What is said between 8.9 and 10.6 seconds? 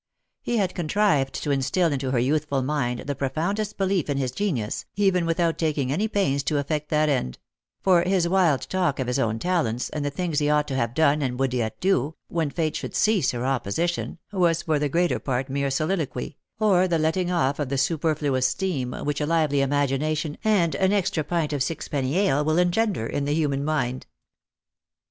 of his own talents, and the things he